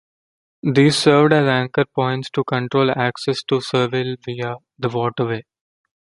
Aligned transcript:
These 0.63 0.97
served 0.97 1.31
as 1.31 1.47
anchor 1.47 1.85
points 1.93 2.31
to 2.31 2.43
control 2.43 2.89
access 2.89 3.43
to 3.43 3.61
Seville 3.61 4.15
via 4.25 4.55
the 4.79 4.89
waterway. 4.89 5.43